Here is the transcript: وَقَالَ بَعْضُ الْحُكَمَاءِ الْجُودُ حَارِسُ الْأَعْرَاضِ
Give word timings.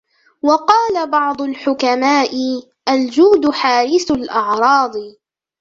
وَقَالَ 0.41 1.09
بَعْضُ 1.11 1.41
الْحُكَمَاءِ 1.41 2.35
الْجُودُ 2.89 3.49
حَارِسُ 3.51 4.11
الْأَعْرَاضِ 4.11 4.93